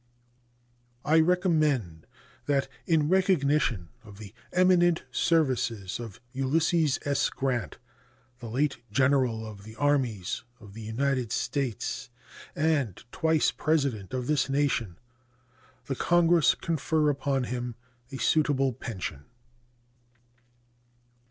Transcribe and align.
I 1.05 1.19
recommend 1.19 2.07
that 2.47 2.67
in 2.87 3.07
recognition 3.07 3.89
of 4.03 4.17
the 4.17 4.33
eminent 4.51 5.03
services 5.11 5.99
of 5.99 6.19
Ulysses 6.31 6.97
S. 7.05 7.29
Grant, 7.29 7.77
late 8.41 8.79
General 8.91 9.45
of 9.45 9.63
the 9.63 9.75
armies 9.75 10.41
of 10.59 10.73
the 10.73 10.81
United 10.81 11.31
States 11.31 12.09
and 12.55 13.03
twice 13.11 13.51
President 13.51 14.11
of 14.11 14.25
this 14.25 14.49
nation, 14.49 14.97
the 15.85 15.95
Congress 15.95 16.55
confer 16.55 17.07
upon 17.11 17.43
him 17.43 17.75
a 18.11 18.17
suitable 18.17 18.73
pension. 18.73 19.25